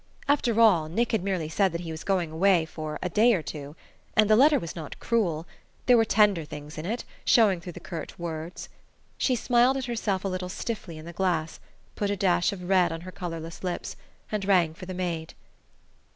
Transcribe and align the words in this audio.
After 0.27 0.59
all, 0.59 0.89
Nick 0.89 1.11
had 1.11 1.23
merely 1.23 1.47
said 1.47 1.71
that 1.73 1.81
he 1.81 1.91
was 1.91 2.03
going 2.03 2.31
away 2.31 2.65
for 2.65 2.97
"a 3.03 3.09
day 3.09 3.35
or 3.35 3.43
two." 3.43 3.75
And 4.17 4.27
the 4.27 4.35
letter 4.35 4.57
was 4.57 4.75
not 4.75 4.99
cruel: 4.99 5.45
there 5.85 5.95
were 5.95 6.05
tender 6.05 6.43
things 6.43 6.79
in 6.79 6.87
it, 6.87 7.05
showing 7.23 7.61
through 7.61 7.73
the 7.73 7.79
curt 7.79 8.17
words. 8.17 8.67
She 9.19 9.35
smiled 9.35 9.77
at 9.77 9.85
herself 9.85 10.25
a 10.25 10.27
little 10.27 10.49
stiffly 10.49 10.97
in 10.97 11.05
the 11.05 11.13
glass, 11.13 11.59
put 11.95 12.09
a 12.09 12.17
dash 12.17 12.51
of 12.51 12.63
red 12.67 12.91
on 12.91 13.01
her 13.01 13.11
colourless 13.11 13.63
lips, 13.63 13.95
and 14.31 14.43
rang 14.43 14.73
for 14.73 14.87
the 14.87 14.95
maid. 14.95 15.35